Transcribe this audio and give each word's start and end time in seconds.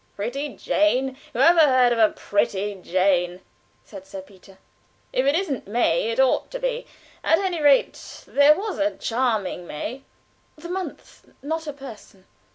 "Pretty 0.15 0.55
Jane! 0.57 1.15
Whoever 1.31 1.59
heard 1.59 1.93
of 1.93 1.99
a 1.99 2.09
pretty 2.11 2.73
Jane?" 2.81 3.39
said 3.83 4.07
Sir 4.07 4.23
Peter. 4.23 4.57
"If 5.13 5.27
it 5.27 5.35
isn't 5.35 5.67
May, 5.67 6.09
it 6.09 6.19
ought 6.19 6.49
to 6.49 6.59
be. 6.59 6.87
At 7.23 7.37
any 7.37 7.61
rate, 7.61 8.23
there 8.25 8.57
was 8.57 8.79
a 8.79 8.97
Charming 8.97 9.67
May." 9.67 10.01
"The 10.57 10.69
month 10.69 11.27
not 11.43 11.67
a 11.67 11.71
person." 11.73 12.25